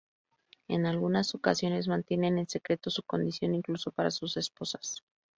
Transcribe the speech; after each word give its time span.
En 0.67 0.87
algunas 0.87 1.35
ocasiones, 1.35 1.87
mantienen 1.87 2.39
en 2.39 2.49
secreto 2.49 2.89
su 2.89 3.03
condición 3.03 3.53
incluso 3.53 3.91
para 3.91 4.09
sus 4.09 4.35
esposas. 4.35 5.03